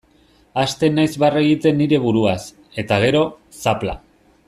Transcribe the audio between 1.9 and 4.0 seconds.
buruaz, eta gero, zapla.